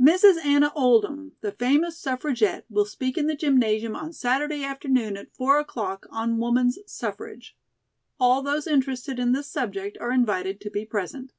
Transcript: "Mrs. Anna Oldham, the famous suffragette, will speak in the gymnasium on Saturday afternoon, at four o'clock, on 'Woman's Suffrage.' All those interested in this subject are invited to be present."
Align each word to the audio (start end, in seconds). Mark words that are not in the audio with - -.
"Mrs. 0.00 0.42
Anna 0.42 0.72
Oldham, 0.74 1.32
the 1.42 1.52
famous 1.52 1.98
suffragette, 1.98 2.64
will 2.70 2.86
speak 2.86 3.18
in 3.18 3.26
the 3.26 3.36
gymnasium 3.36 3.94
on 3.94 4.10
Saturday 4.14 4.64
afternoon, 4.64 5.18
at 5.18 5.34
four 5.36 5.58
o'clock, 5.58 6.06
on 6.08 6.38
'Woman's 6.38 6.78
Suffrage.' 6.86 7.54
All 8.18 8.40
those 8.40 8.66
interested 8.66 9.18
in 9.18 9.32
this 9.32 9.48
subject 9.50 9.98
are 10.00 10.12
invited 10.12 10.62
to 10.62 10.70
be 10.70 10.86
present." 10.86 11.34